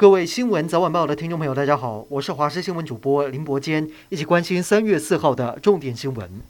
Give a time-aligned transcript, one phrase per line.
[0.00, 6.40] 各位新闻早晚报的听众朋友，大家好，我是华视新闻主播林伯坚，一起关心三月四号的重点新闻。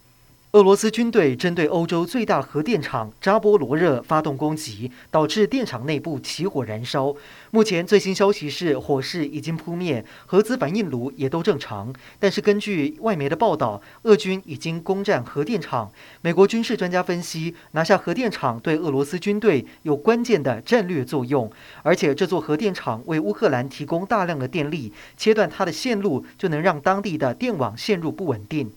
[0.52, 7.14] 俄罗斯军队针对欧洲最大核电厂扎波罗热发动攻击，导致电厂内部起火燃烧。
[7.52, 11.94] 目前最新消息是，火势已经扑灭，核子反应炉也都正常。
[12.18, 15.88] 但是根据外媒的报道，俄军已经攻占核电厂。
[16.20, 21.48] 美国军事专家分析，拿下核电厂对俄罗斯军队有关键的战略作用，
[21.84, 28.68] 而且这座核电厂为乌克兰提供大量的电力，切断它的线路就能让当地的电网陷入不稳定。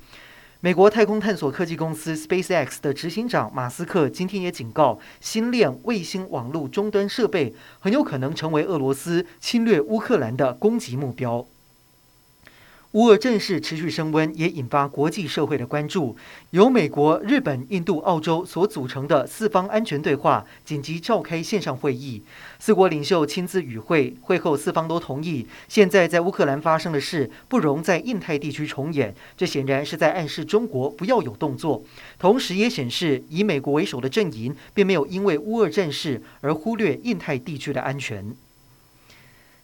[0.63, 11.45] 美国太空探索科技公司 SpaceX 的执行长马斯克今天也警告，星链卫星网络终端设备很有可能成为俄罗斯侵略乌克兰的攻击目标。
[12.93, 16.15] 乌俄战事持续升温，也引发国际社会的关注。
[16.51, 22.21] 由美国、日本、印度、澳洲所组成的四方安全对话紧急召开线上会议，
[22.59, 24.15] 四国领袖亲自与会。
[24.21, 29.15] 会后，四方都同意，现在在乌克兰发生的事不容在印太地区重演。
[29.35, 31.83] 这显然是在暗示中国不要有动作，
[32.19, 38.35] 同时也显示以美国为首的阵营并没有因为乌俄战事而忽略印太地区的安全。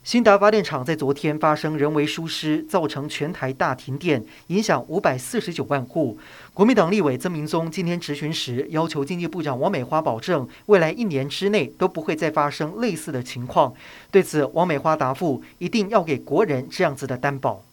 [0.10, 6.18] 兴达发电厂在昨天发生人为疏失，造成全台大停电，影响五百四十九万户。
[6.52, 13.72] 国民党立委曾明宗今天质询时，要求经济部长王美花保证，未来一年之内都不会再发生类似的情况。
[14.10, 17.64] 对此，王美花答复，一定要给国人这样子的担保。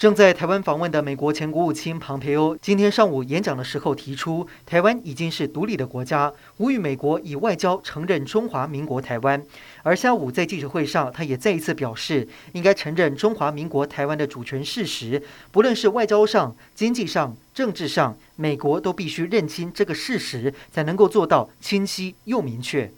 [0.00, 9.44] 正在台湾访问的美国前国务卿庞培欧今天上午演讲的时候提出，台湾已经是独立的国家，呼吁美国以外交承认中华民国台湾。
[9.82, 22.90] 而下午在记者会上，他也再一次表示，应该承认中华民国台湾的主权事实，不论是外交上、经济上、政治上，美国都必须认清这个事实，才能够做到清晰又明确。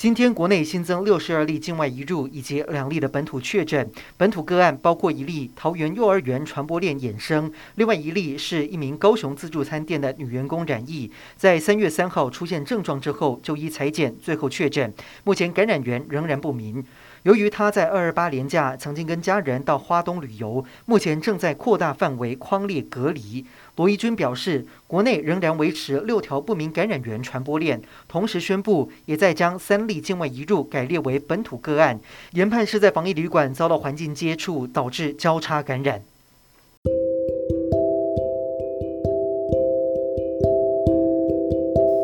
[0.00, 14.90] 今天国内新增六十二例境外移入以及两例的本土确诊，本土个案包括一例桃园幼儿园传播链衍生，另外一例是一名高雄自助餐店的女员工染疫，在三月三号出现症状之后就医裁剪，最后确诊，
[15.22, 16.82] 目前感染源仍然不明。
[17.24, 23.44] 由于他在二二八连假曾经跟家人到花东旅游，目前正在扩大范围框列隔离。
[23.76, 32.00] 罗宜君表示，国内仍然维持六条不明感染源传播链，同时宣布也在将三例境外移入改列为本土个案，
[32.32, 36.02] 研判是在防疫旅馆遭到环境接触导致交叉感染。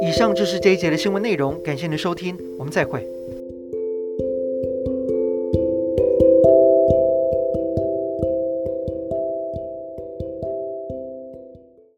[0.03, 3.06] 以上就是这一节的新闻内容，感谢您的收听，我们再会。